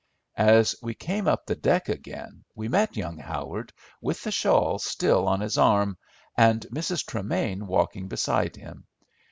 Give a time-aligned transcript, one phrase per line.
[0.35, 5.27] As we came up the deck again we met young Howard with the shawl still
[5.27, 5.95] on his arm
[6.35, 7.05] and Mrs.
[7.05, 8.87] Tremain walking beside him.